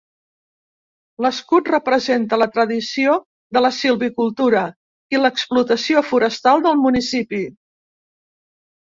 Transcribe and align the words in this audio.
L'escut 1.25 1.67
representa 1.73 2.39
la 2.43 2.47
tradició 2.55 3.17
de 3.57 3.61
la 3.63 3.71
silvicultura 3.81 4.63
i 5.17 5.21
l'explotació 5.21 6.03
forestal 6.09 6.65
del 6.65 6.81
municipi. 6.87 7.43